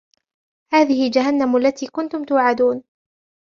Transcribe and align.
هَذِهِ 0.73 1.09
جَهَنَّمُ 1.11 1.55
الَّتِي 1.57 1.87
كُنْتُمْ 1.87 2.23
تُوعَدُونَ 2.23 2.83